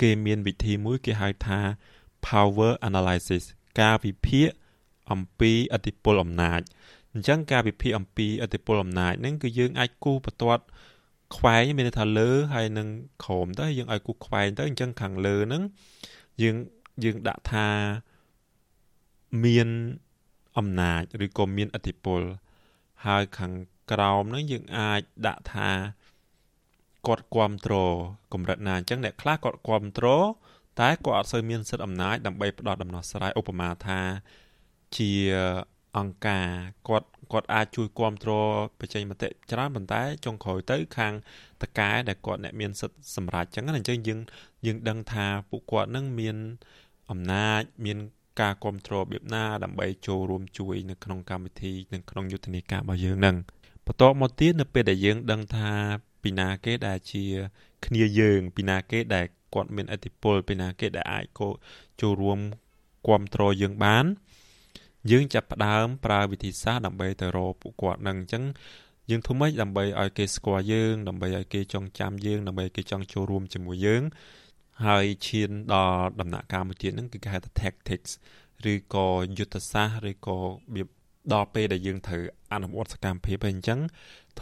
[0.01, 1.59] គេមានវិធីមួយគេហៅថា
[2.27, 3.43] power analysis
[3.79, 4.48] ការវិភាគ
[5.12, 6.62] អំពីអធិបុលអំណាច
[7.13, 10.63] អញ្ចឹងការវិភាគអំពីអធិបុលអំណាចហ្នឹងគឺយើងអាចគូបន្ទាត់
[11.36, 12.88] ខ្វែងមានន័យថាលើហើយនឹង
[13.24, 15.63] ក្រោមទៅយើងឲ្យគូខ្វែងទៅអញ្ចឹងខាងលើហ្នឹង
[16.41, 16.55] យើង
[17.03, 17.67] យើងដាក់ថា
[19.43, 19.69] មាន
[20.57, 22.21] អំណាចឬក៏មានអធិបុល
[23.05, 23.53] ហើយខាង
[23.91, 25.69] ក្រោមហ្នឹងយើងអាចដាក់ថា
[27.07, 27.95] គាត់គ្រប់គ្រង
[28.33, 30.27] កម្រិតណាអញ្ចឹងអ្នកខ្លះគាត់គ្រប់គ្រង
[30.79, 33.99] តែគាត់អត់សូវមានសិទ្ធិអំណាចដើម្បីផ្ដល់ដំណោះស្រាយឧបមាថា
[34.97, 35.12] ជា
[35.97, 36.47] អង្គការ
[36.88, 41.13] គាត់គាត់អាចជួយគ្រប់គ្រងបច្ចេកមតិច្រើនប៉ុន្តែចុងក្រោយទៅខាង
[41.62, 44.19] តកែដែលគាត់អ្នកមានសិទ្ធិសម្រេចចឹងណាអញ្ចឹងយើង
[44.65, 46.38] យើងដឹងថាពួកគាត់នឹងមាន
[47.09, 47.97] អំណាចមាន
[48.41, 53.35] ការគ្រប់គ្រងរបៀបណាដើម្បីចូលរួមជួយនៅក្នុងកម្មវិធីនិងក្នុងយុទ្ធនាការរបស់យើងនឹង
[53.85, 55.71] បន្ទាប់មកទៀតនៅពេលដែលយើងដឹងថា
[56.23, 57.23] ពីណាគេដែលជា
[57.86, 61.25] គ្នាយើង ពីណាគេដែលគាត់មានអធិបុលពីណាគេដែលអាច
[62.01, 62.39] ចូលរួម
[63.05, 64.05] គ្រប់គ្រងយើងបាន
[65.12, 68.43] យើងចាប់ផ្ដើមប្រើវិធីសាស្ត្រដើម្បីទៅរកពួកគាត់នឹងអញ្ចឹង
[69.10, 74.03] យើងធ្វើម៉េចដើម្បីឲ្យគេស្គាល់យើងដើម្បីឲ្យគេចងចាំយើងដើម្បីឲ្យគេចង់ចូលរួមជាមួយយើង
[74.86, 78.12] ហើយឈានដល់ដំណាក់កាលមួយទៀតហ្នឹងគឺគេហៅថា tactics
[78.71, 80.88] ឬក៏យុទ្ធសាស្ត្រឬក៏របៀប
[81.34, 83.79] ដល់ពេលដែលយើងត្រូវអនុវត្តសកម្មភាពហើយអញ្ចឹង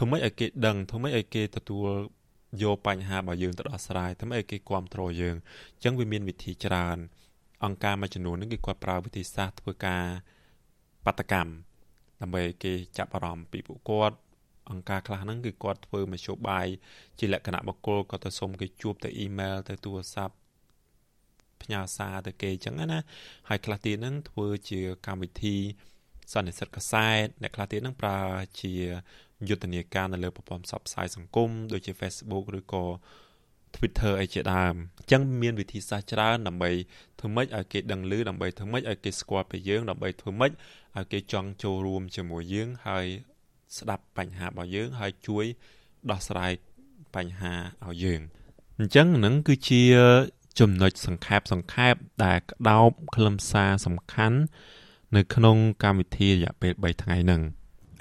[0.00, 1.88] ្វើម៉េចឲ្យគេដឹងធ្វើម៉េចឲ្យគេទទួល
[2.62, 5.36] យកបញ្ហារបស់យើងទៅដោះស្រាយធ្វើម៉េចឲ្យគេគ្រប់គ្រងយើង
[5.74, 6.98] អញ្ចឹងវាមានវិធីច្រើន
[7.64, 10.04] អង្គការមួយចំនួននេះគឺគាត់ប្រើវិធីសាស្ត្រធ្វើការ
[11.06, 11.52] បដកម្ម
[12.20, 14.16] ដើម្បីគេចាប់អារម្មណ៍ពីពួកគាត់
[14.70, 16.66] អង្គការខ្លះហ្នឹងគឺគាត់ធ្វើមធ្យោបាយ
[17.18, 20.34] ជាលក្ខណៈបកគលគាត់ទៅសុំគេជួបទៅអ៊ីមែលទៅទូរស័ព្ទ
[21.62, 22.98] ផ្ញើសារទៅគេអញ្ចឹងណា
[23.48, 25.56] ហើយខ្លះទៀតហ្នឹងធ្វើជាកម្មវិធី
[26.32, 28.20] សន្និសិទកសែតអ្នកខ្លះទៀតហ្នឹងប្រើ
[28.60, 28.72] ជា
[29.48, 32.84] យុទ្ធនាការនៅលើប្រព័ន្ធផ្សព្វផ្សាយសង្គមដូចជា Facebook ឬក៏
[33.76, 36.70] Twitter អីជាដើមអញ្ចឹងមានវិធីសាស្ត្រច្រើនដើម្បី
[37.18, 40.52] ធ្វើម៉េចឲ្យគេដឹងឮដើម្បីធ្វើម៉េចឲ្យគេស្គាល់ពីយើងដើម្បីធ្វើម៉េច
[40.96, 43.06] ឲ្យគេចង់ចូលរួមជាមួយយើងហើយ
[43.78, 45.44] ស្ដាប់បញ្ហារបស់យើងហើយជួយ
[46.10, 46.52] ដោះស្រាយ
[47.16, 47.54] បញ្ហា
[47.86, 48.20] ឲ្យយើង
[48.78, 49.82] អញ្ចឹងហ្នឹងគឺជា
[50.60, 54.38] ចំណុចសង្ខេបសង្ខេបដែលក្តោបខ្លឹមសារសំខាន់
[55.16, 57.42] នៅក្នុងកម្មវិធីរយៈពេល3ថ្ងៃហ្នឹង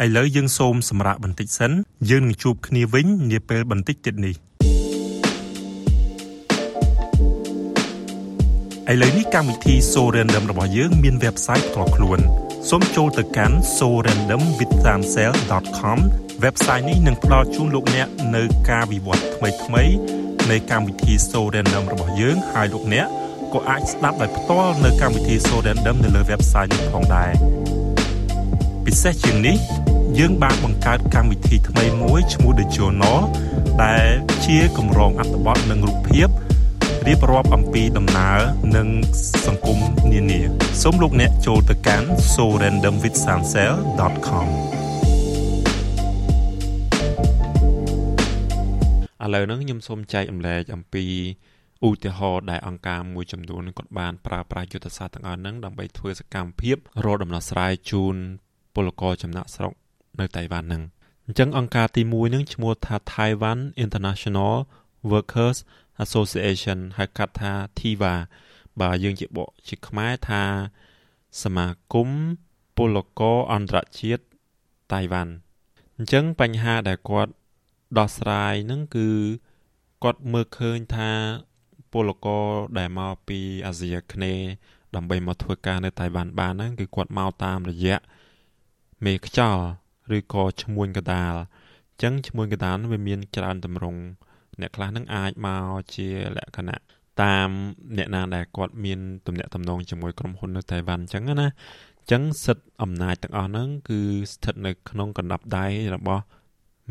[0.05, 1.71] ឥឡូវយើងសូមសម្រាប់បន្តិចសិន
[2.09, 4.35] យើងនឹងជួបគ្នាវិញនាពេលបន្តិចទៀតនេះ
[8.91, 12.19] ឥឡូវនេះកម្មវិធី So Random របស់យើងមាន website ផ្ទាល់ខ្លួន
[12.69, 15.97] សូមចូលទៅកាន់ sorandomwithsamsel.com
[16.43, 19.93] website នេះនឹងផ្ដល់ជូនលោកអ្នកនៅការវិវត្តថ្មីៗ
[20.51, 23.05] នៃកម្មវិធី So Random របស់យើងហើយលោកអ្នក
[23.53, 27.31] ក៏អាចស្ដាប់ដោយផ្ទាល់នៅកម្មវិធី So Random នៅលើ website នេះផងដែរ
[28.87, 29.57] ពិសេសជាងនេះ
[30.19, 33.19] យើងបានបង្កើតកម្មវិធីថ្មីមួយឈ្មោះ The Journal
[33.83, 34.07] ដែល
[34.45, 36.27] ជាកម្រងអត្ថបទនិងរូបភាព
[37.07, 38.37] រៀបរាប់អំពីដំណើរ
[38.75, 38.87] និង
[39.45, 39.77] សង្គម
[40.11, 40.39] នានា
[40.81, 44.47] សូមលោកអ្នកចូលទៅកាន់ sorandomwithsansel.com
[49.23, 51.05] ឥឡូវហ្នឹងខ្ញុំសូមចែកអំលែកអំពី
[51.87, 58.17] ឧទាហរណ៍ដែលអង្គការមួយចំនួនគាត់បានប្រើប្រាស់យុទ្ធសាស្ត្រទាំងអស់ហ្នឹងដើម្បីធ្វើសកម្មភាពរកដំណោះស្រាយជូន
[58.77, 59.73] ពលករចំណាក់ស្រុក
[60.19, 60.83] នៅតៃវ៉ាន់ហ្នឹង
[61.25, 64.55] អអញ្ចឹងអង្គការទី1នឹងឈ្មោះថា Taiwan International
[65.11, 65.57] Workers
[66.03, 68.13] Association ហៅកាត់ថា TIVA
[68.79, 70.43] បាទយើងជាបកជាខ្មែរថា
[71.43, 72.09] សមាគម
[72.77, 74.23] ពលករអន្តរជាតិ
[74.93, 75.33] តៃវ៉ាន់
[75.97, 77.31] អញ្ចឹងបញ្ហាដែលគាត់
[77.97, 79.09] ដោះស្រាយនឹងគឺ
[80.03, 81.11] គាត់មើលឃើញថា
[81.91, 84.47] ពលករដែលមកពីអាស៊ីអាគ្នេយ៍
[84.95, 87.97] ដើម្បីមកធ្វើការនៅតៃវ៉ាន់បានហ្នឹងគឺគាត់មកតាមរយៈ
[89.05, 89.63] មេខ្យល់
[90.17, 91.33] ឬក៏ឈ្មួញកដាល
[91.91, 94.01] អញ្ចឹងឈ្មួញកដាលវាមានច្រើនតម្រង់
[94.61, 96.07] អ្នកខ្លះនឹងអាចមកជា
[96.37, 96.77] លក្ខណៈ
[97.23, 97.49] តាម
[97.97, 101.47] អ្នកណាដែលគាត់មានទំនាក់ទំនងជាមួយក្រុមហ៊ុននៅតៃវ៉ាន់អញ្ចឹងណា
[101.99, 103.99] អញ្ចឹងសិទ្ធិអំណាចទាំងអស់ហ្នឹងគឺ
[104.33, 106.23] ស្ថិតនៅក្នុងកណ្ដាប់ដៃរបស់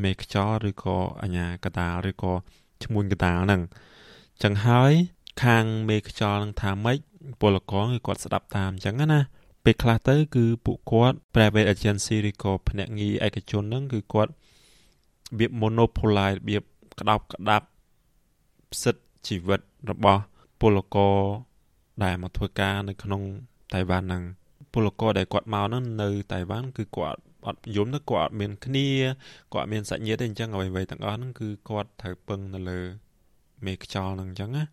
[0.02, 2.32] មេខ្យល់ឬក៏អាញាកដាលឬក៏
[2.84, 3.62] ឈ្មួញកដាលហ្នឹង
[4.34, 4.92] អញ្ចឹងហើយ
[5.44, 6.98] ខាងមេខ្យល់នឹងថាម៉េច
[7.40, 9.20] ពលករគឺគាត់ស្ដាប់តាមអញ្ចឹងណា
[9.68, 14.34] ពេលខ្លះទៅគឺពួកគាត់ private agency ឬក៏ភ្នាក់ងារឯកជនហ្នឹងគឺគាត់រ
[15.38, 16.62] បៀប monopolize របៀប
[17.00, 17.66] ក្តោបក្តាប់
[18.82, 20.22] សិទ្ធិជីវិតរបស់
[20.60, 21.18] ពលករ
[22.04, 23.22] ដែលមកធ្វើការនៅក្នុង
[23.74, 24.22] តៃវ៉ាន់ហ្នឹង
[24.72, 28.88] ពលករដែលគាត់មកហ្នឹងនៅតៃវ៉ាន់គឺគាត់អត់យំទៅគាត់អត់មានគ្នា
[29.52, 32.80] គាត់មានសាច់ញាតិទេអញ្ចឹងអ្វីៗទាំងអស់ហ្នឹងគឺគាត់ត្រូវពឹងនៅលើ
[33.64, 34.64] មេខ្យល់ហ្នឹងអញ្ចឹងណា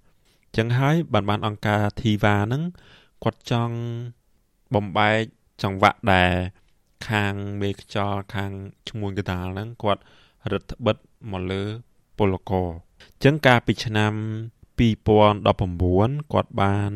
[0.45, 2.63] អញ្ចឹងហើយបានបានអង្គការ Thiva ហ្នឹង
[3.23, 3.77] គាត់ចង់
[4.75, 5.21] បំបែក
[5.63, 6.33] ចង្វាក់ដែល
[7.09, 8.51] ខាងមេខ្យល់ខាង
[8.89, 10.01] ឈ្មួញកដាលហ្នឹងគាត់
[10.51, 11.63] រឹតបន្តឹងមកលើ
[12.17, 14.13] ពលករអញ្ចឹងកាលពីឆ្នាំ
[14.83, 16.91] 2019គាត់បាន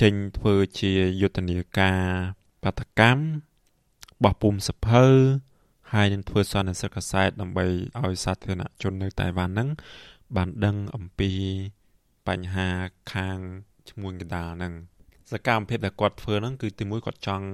[0.00, 2.04] ចេញធ្វើជាយុទ្ធនាការ
[2.62, 3.22] បាតកម្ម
[4.22, 5.04] បោះពុំសភៅ
[5.92, 7.66] ហើយនឹងធ្វើសន្និសីទកសែតដើម្បី
[8.02, 9.68] ឲ្យសាធារណជននៅតៃវ៉ាន់ហ្នឹង
[10.36, 11.32] បានដឹងអំពី
[12.28, 12.68] បញ្ហា
[13.12, 13.38] ខាង
[13.90, 14.74] ឈ្មួញកដាលហ្នឹង
[15.32, 17.46] សកម្មភាពដែលគាត់ធ្វើហ្នឹងគឺទីមួយគាត់ចង់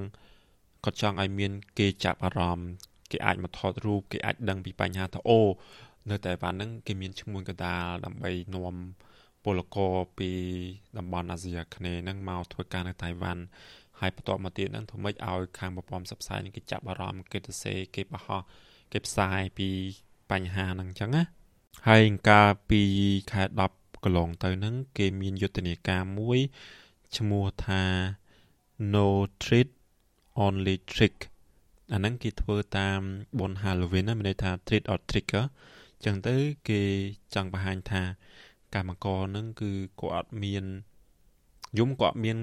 [0.85, 2.69] គាត់ចង់ឲ្យមាន គេចាប់អារម្មណ៍
[3.11, 5.41] គេអាចមកថតរូបគេអាចដឹងពីបញ្ហាថាអូ
[6.11, 8.77] នៅតែវ៉ាន់ហ្នឹងគេមានឈ្មួញកដាលដើម្បីនាំ
[9.45, 10.31] ពលករពី
[10.99, 13.43] តំបន់អាស៊ីអាគ្នេយ៍ហ្នឹងមកធ្វើការនៅតៃវ៉ាន់
[14.01, 18.29] ហើយបន្ទាប់មកទៀតហ្នឹងធ្វើម៉េចឲ្យខាងប្រព័ន្ធផ្សព្វផ្សាយគេចាប់អារម្មណ៍គេទៅសេគេបោះ
[18.93, 19.69] គេផ្សាយពី
[20.31, 21.23] បញ្ហាហ្នឹងអញ្ចឹងណា
[21.89, 22.83] ហើយកាលពី
[23.33, 23.43] ខែ
[23.75, 26.39] 10កន្លងទៅហ្នឹងគេមានយុទ្ធនាការមួយ
[27.17, 27.83] ឈ្មោះថា
[28.95, 29.07] No
[29.43, 29.69] Treat
[30.45, 31.17] Only Trick
[31.93, 33.01] អាហ្នឹងគេធ្វើតាម
[33.39, 36.37] បុណ្យ Halloween ណាមានន័យថា Treat or Trick អញ្ចឹងទៅ
[36.69, 36.83] គេ
[37.35, 38.03] ចង់បង្ហាញថា
[38.75, 40.65] កម្មករនឹងគឺគាត់មាន
[41.79, 42.39] យំគាត់មាន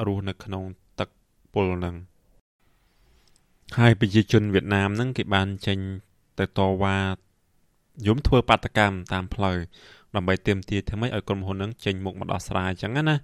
[0.06, 0.64] រស់នៅក្នុង
[1.00, 1.10] ទឹក
[1.54, 1.96] ពុលនឹង
[3.78, 5.80] ហើយប្រជាជនវៀតណាមនឹងគេបានចេញ
[6.40, 6.98] ទៅតវ៉ា
[8.08, 9.58] យំធ្វើបាតកម្មតាមផ្លូវ
[10.16, 13.16] ដើម្បីទាមទារធ្វើម៉េចឲ្យក្រុមហ៊ុននឹងចេញមុខមកដោះស្រាយអញ្ចឹងណា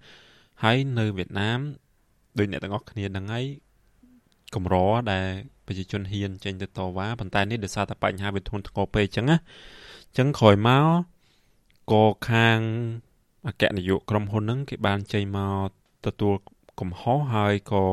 [0.64, 1.60] ហើយនៅវៀតណាម
[2.38, 3.46] ដូចអ្នកទាំងអស់គ្នាហ្នឹងហើយ
[4.56, 4.76] កម្រ
[5.12, 5.28] ដែល
[5.68, 9.38] ប្រជាជនហ៊ានចេញទៅតវ៉ាប៉ុន្តែនេះដោយសារតែបញ្ហាវាធ្ងន់ធ្ងរពេកអញ្ចឹងណា
[10.08, 10.86] អញ្ចឹងក្រោយមក
[11.92, 12.60] ក៏ខាង
[13.48, 15.70] អគ្គនាយកក្រុមហ៊ុនហ្នឹងគេបានចេញមក
[16.06, 16.36] ទទួល
[16.80, 17.86] កំហុសហើយក៏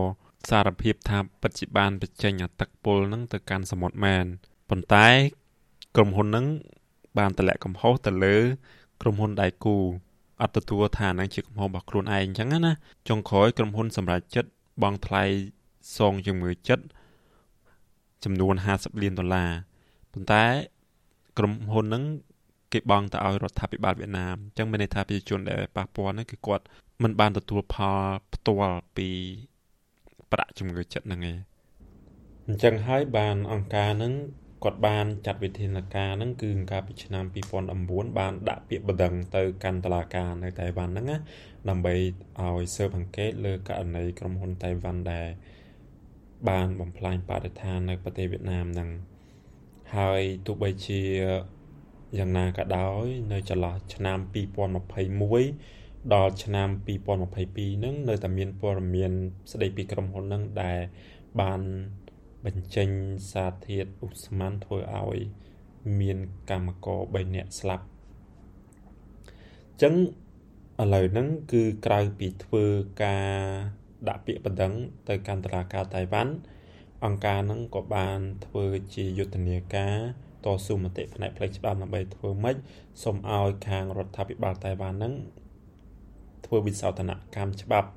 [0.48, 4.24] សារភាពថាពិតជាបានបញ្ចេញអាទឹកពុលហ្នឹងទៅកាន់សមុទ្រមែន
[4.70, 5.08] ប៉ុន្តែ
[5.96, 6.46] ក្រុមហ៊ុនហ្នឹង
[7.18, 8.36] បានតម្លាក់កំហុសទៅលើ
[9.02, 9.76] ក្រុមហ៊ុនដៃគូ
[10.42, 12.72] អត់ទទួលថាហ្នឹងជាកំហុសរបស់ខ្លួនឯងអញ្ចឹងណា
[13.08, 14.50] ចុងក្រោយក្រុមហ៊ុនសម្រាប់ចិត្ត
[14.82, 15.24] បង់ថ្លៃ
[15.96, 16.84] សងជំងឺចិត្ត
[18.24, 19.50] ចំនួន50លានដុល្លារ
[20.12, 20.44] ប៉ុន្តែ
[21.38, 22.04] ក្រុមហ៊ុនហ្នឹង
[22.72, 26.64] គេបង់ទៅឲ្យរដ្ឋាភិបាលវៀតណាមអញ្ចឹងមានន័យថាប្រជាជនដែលប៉ះពាល់ហ្នឹងគឺគាត់
[27.02, 28.00] មិនបានទទួលផល
[28.34, 29.08] ផ្ទាល់ពី
[30.32, 31.38] ប្រាក់ជំងឺចិត្តហ្នឹងឯង
[32.46, 34.14] អញ្ចឹងហើយបានអង្គការហ្នឹង
[34.64, 37.24] គាត់បានចាត់វិធានការហ្នឹងគឺកាលពីឆ្នាំ
[37.70, 41.18] 2019បានដាក់ពាក្យបណ្ដឹងទៅកាន់តុលាការនៅតៃវ៉ាន់ហ្នឹងណា
[41.68, 41.94] ដើម្បី
[42.40, 45.28] ឲ្យស៊ើបអង្កេតលើករណីក្រុមហ៊ុនតៃវ៉ាន់ដែល
[46.48, 48.90] បានបំផ្លាញបរិស្ថាននៅប្រទេសវៀតណាមហ្នឹង
[49.96, 51.02] ហើយទោះបីជា
[52.18, 54.18] យ៉ាងណាក៏ដោយ នៅចន្លោះឆ្នាំ
[54.96, 59.12] 2021ដល់ឆ្នាំ2022ហ្នឹងនៅតែមានព័ត៌មាន
[59.52, 60.78] ស្ដីពីក្រុមហ៊ុនហ្នឹងដែល
[61.40, 61.60] បាន
[62.44, 62.88] បញ្ចេញ
[63.30, 65.18] សារធាតុឧស្ម័នធ្វើឲ្យ
[66.00, 66.18] មាន
[66.50, 67.88] កម្មករ3នាក់ស្លាប់អ
[69.76, 69.94] ញ្ចឹង
[70.82, 72.64] ឥឡូវហ្នឹងគឺក្រៅពីធ្វើ
[73.04, 73.32] ការ
[74.08, 74.72] ដាក់ពាក្យបណ្ដឹង
[75.08, 76.32] ទៅកាន់តុលាការតៃវ៉ាន់
[77.04, 79.96] អង្គការហ្នឹងក៏បានធ្វើជាយុទ្ធនាការ
[80.44, 82.56] តស៊ូមតិផ្នែកផ្លូវច្បាប់ដើម្បីធ្វើម៉េច
[83.02, 85.14] សូមឲ្យខាងរដ្ឋាភិបាលតៃវ៉ាន់ហ្នឹង
[86.46, 87.88] ធ្វើវិសោធនកម្មច្បាប់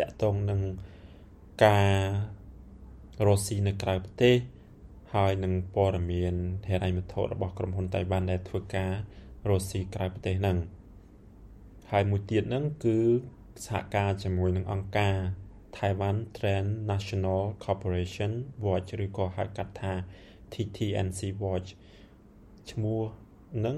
[0.00, 0.60] តាក់ទងនឹង
[1.64, 1.92] ការ
[3.26, 4.34] រស់ស៊ីនៅក្រៅប្រទេស
[5.14, 6.34] ហើយនឹងព័ត៌មាន
[6.68, 8.92] ហេរ៉ៃវត្ថុរបស់ក្រុមហ៊ុនតៃវ៉ាន់ដែលធ្វើការ
[9.48, 10.58] រស់ស៊ីក្រៅប្រទេសហ្នឹង
[11.92, 12.98] ហើយមួយទៀតហ្នឹងគឺ
[13.66, 15.16] សហការជាមួយនឹងអង្គការ
[15.76, 18.32] Taiwan Trend National Corporation
[18.64, 19.92] Watch ឬក៏ហៅកាត់ថា
[20.52, 21.68] TTNC Watch
[22.70, 23.00] ឈ្មោះ
[23.66, 23.76] នឹង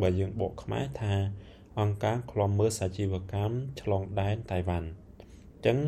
[0.00, 1.14] បើយើងបកខ្មែរថា
[1.80, 5.78] អង្គការឃ្លាំមើលសាជីវកម្មឆ្លងដែនតៃវ៉ាន់អញ្ចឹង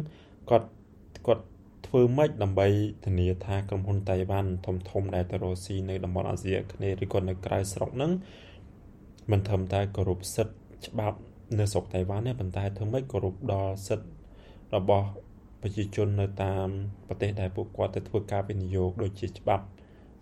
[0.51, 0.69] គាត់
[1.27, 1.45] គាត់
[1.87, 2.69] ធ្វើម៉េចដើម្បី
[3.05, 8.13] ធានាថាក្រុមហ៊ុនតៃវ៉ាន់ធំធំដែលទៅរកស៊ីនៅតំបន់អាស៊ីអាគ្នេយ៍ឬក៏នៅក្រៅស្រុកហ្នឹង
[9.31, 10.55] មិនត្រឹមតែគោរពសិទ្ធិ
[10.89, 11.19] ច្បាប់
[11.59, 14.09] នៅស្រុកតៃវ៉ាន់ទេប៉ុន្តែធ្វើម៉េចគោរពដល់សិទ្ធិ
[14.75, 15.09] របស់
[15.63, 16.67] ប្រជាជននៅតាម
[17.09, 19.65] ប្រទេសដែលពួកគាត់ទៅធ្វើការវិនិយោគដូចជាច្បាប់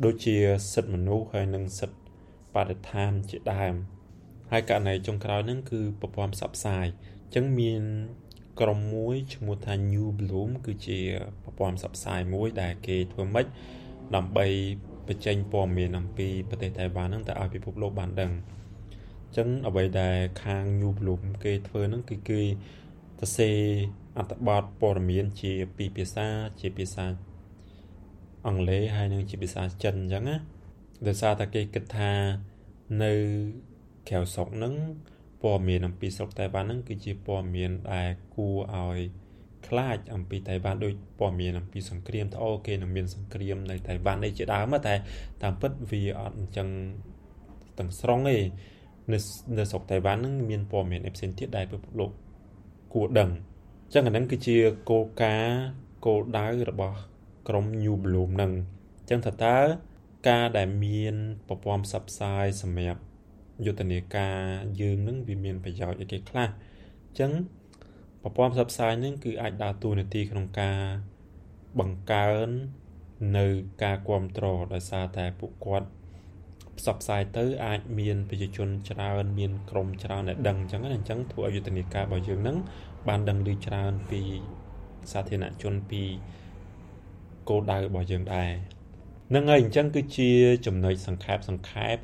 [0.04, 0.37] ដូចជា
[0.72, 1.98] សិទ្ធិមនុស្សហើយនិងសិទ្ធិ
[2.54, 3.74] បរិស្ថានជាដើម
[4.50, 7.82] ហើយករណីចុងក្រោយហ្នឹងគឺប្រព័ន្ធផ្សព្វផ្សាយអញ្ចឹងមាន
[8.61, 10.98] ក្រុមមួយឈ្មោះថា New Bloom គឺជា
[11.42, 13.46] ប្រព័ន្ធផ្សព្វផ្សាយមួយដែលគេធ្វើម៉េច
[14.14, 14.46] ដើម្បី
[15.08, 22.40] បញ្ចេញព័ត៌មានអំពីប្រទេសតៃវ៉ាន់ហ្នឹងទៅឲ្យពិភពលោកបានដឹងអញ្ចឹងអ្វីដែលខាង New Bloom គេធ្វើហ្នឹងគឺគេ
[23.20, 23.58] សរសេរ
[24.18, 26.26] អត្ថបទព័ត៌មានជាពីរភាសា
[26.60, 27.06] ជាភាសា
[28.46, 30.36] អង់គ្លេសហើយនិងជាភាសាចិនអញ្ចឹងណា
[31.06, 32.12] ដោយសារតែគេគិតថា
[33.02, 33.12] នៅ
[34.08, 34.74] ក្រៅស្រុកហ្នឹង
[35.42, 38.98] ព័ត៌មានអំពីស្រុកតៃវ៉ាន់ហ្នឹងគឺជាព័ត៌មានដែលគួរឲ្យ
[39.66, 44.94] ខ្លាចអំពីតៃវ៉ាន់ដូចព័ត៌មានអំពីសង្គ្រាមថាអូគេនឹងមានសង្គ្រាមនៅតៃវ៉ាន់នេះជាដើមតែ
[45.42, 46.68] តាមពិតវាអត់អញ្ចឹង
[47.78, 48.38] ទាំងស្រុងទេ
[49.10, 49.18] នៅ
[49.58, 52.10] នៅស្រុកតៃវ៉ាន់ហ្នឹងមានព័ត៌មានផ្សេងទៀតដែលពិភពលោក
[52.94, 54.56] គួរដឹងអញ្ចឹងអាហ្នឹងគឺជា
[54.90, 55.62] គោលការណ៍
[56.06, 56.98] គោលដៅរបស់
[57.48, 58.52] ក្រុម New Bloom ហ្នឹង
[58.98, 59.58] អញ្ចឹងថាតើ
[60.28, 61.14] ការដែលមាន
[61.48, 63.02] ប្រព័ន្ធផ្សព្វផ្សាយសម្រាប់
[63.64, 64.40] យុទ្ធនាការ
[64.80, 67.32] យើងនឹងវាមានប្រយោជន៍អីគេខ្លះអញ្ចឹង
[68.22, 70.80] ប្រព័ន្ធផ្សព្វផ្សាយនឹងគឺអាចដើរតួនាទីក្នុងការ
[71.80, 72.48] បង្កើន
[73.38, 73.46] នៅ
[73.82, 75.88] ការគ្រប់គ្រងដោយសារតែពួកគាត់
[76.78, 82.56] ផ្សព្វផ្សាយទៅអាចមានប្រជាជនច្រើន មានក្រុមច្រើនដែលដឹងអញ្ចឹងណាអញ្ចឹងធ្វើឲ្យយុទ្ធនាការរបស់យើងនឹង
[83.08, 84.22] បានដឹងឮច្រើនពី
[85.12, 86.02] សាធារណជនពី
[87.48, 88.50] គោលដៅរបស់យើងដែរ
[89.35, 90.30] នឹងហើយអញ្ចឹងគឺជា
[90.66, 91.96] ចំណុចសង្ខេបសង្ខេប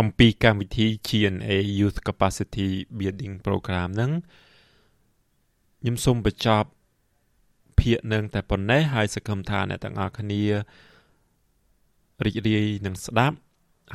[0.00, 4.12] អំពីកម្មវិធី GNA Youth Capacity Building Program ហ្នឹង
[5.80, 6.68] ខ្ញុំសូមបញ្ចប់
[7.80, 10.42] ភាគនឹងតែប៉ុណ្ណេះហើយសង្ឃឹមថាអ្នកទាំងអស់គ្នា
[12.24, 13.36] រីករាយនឹងស្ដាប់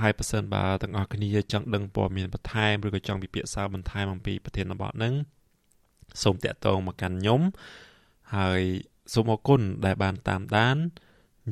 [0.01, 5.13] ហើយប្រសិនបើទាំងអស់គ្នាចង់ដឹងព័ត៌មានបន្ថែមឬក៏ចង់ពិភាក្សាបន្ថែមអំពីប្រធានបទហ្នឹង
[6.23, 7.41] សូមតាក់ទងមកកាន់ខ្ញុំ
[8.35, 8.61] ហើយ
[9.13, 10.77] សូមអរគុណដែលបានតាមដាន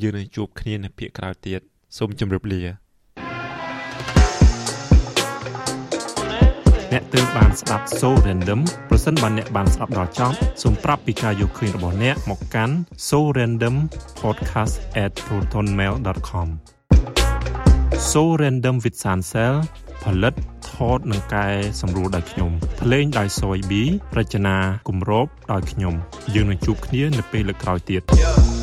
[0.02, 1.62] យើងនឹងជួបគ្នានៅភាគក្រោយទៀត
[1.98, 2.64] សូមជម្រាបលា
[6.92, 12.76] អ្នកទើបបានស្ដាប់ So Random ប្រសិនបើអ្នកបានស្ដាប់ដល់ចប់សូមប្រាប់ពីការយកឃើញរបស់អ្នកមកកាន់
[13.08, 13.76] So Random
[14.24, 16.50] podcast@protonmail.com
[17.98, 19.56] So Random with Sansel
[20.04, 20.34] ផលិត
[20.70, 21.48] ថតនិងកែ
[21.82, 23.72] សម្រួលដោយខ្ញុំភ្លេងដោយ Soy B
[24.18, 25.94] រចនាគម្របដោយខ្ញុំ
[26.34, 28.59] យើងនឹងជួបគ្នានៅពេលលើកក្រោយទៀត yeah.